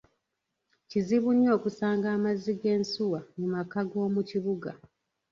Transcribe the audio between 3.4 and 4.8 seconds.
maka g’omu kibuga.